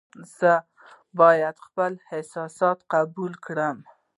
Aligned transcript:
زه 0.37 0.53
باید 1.19 1.55
خپل 1.65 1.91
احساسات 2.15 2.77
قابو 2.91 3.25
کړم. 3.45 3.77